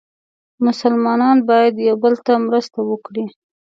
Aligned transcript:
مسلمانان 0.65 1.37
باید 1.49 1.73
یو 1.87 1.95
بل 2.03 2.13
ته 2.25 2.33
مرسته 2.47 2.79
وکړي. 2.89 3.25